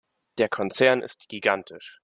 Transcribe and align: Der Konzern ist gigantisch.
Der 0.39 0.49
Konzern 0.49 1.03
ist 1.03 1.27
gigantisch. 1.29 1.99